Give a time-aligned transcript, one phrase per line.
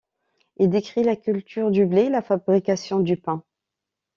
[0.57, 3.43] Il décrit la culture du blé et la fabrication du pain.